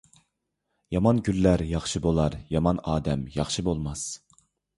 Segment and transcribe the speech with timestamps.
[0.95, 4.09] يامان كۈنلەر ياخشى بولار، يامان ئادەم ياخشى بولماس.